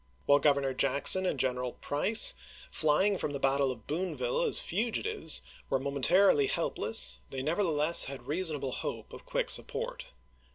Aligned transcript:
While 0.25 0.39
Governor 0.39 0.73
Jackson 0.73 1.27
and 1.27 1.39
General 1.39 1.73
Price, 1.73 2.33
flying 2.71 3.19
from 3.19 3.33
the 3.33 3.39
battle 3.39 3.71
of 3.71 3.85
Boonville 3.85 4.41
as 4.41 4.59
fugitives, 4.59 5.43
were 5.69 5.77
moment 5.77 6.07
Jimen.isei. 6.07 6.33
arily 6.33 6.49
helpless, 6.49 7.19
they 7.29 7.43
nevertheless 7.43 8.05
had 8.05 8.25
reasonable 8.25 8.71
hope 8.71 9.13
of 9.13 9.27
quick 9.27 9.51
support. 9.51 10.13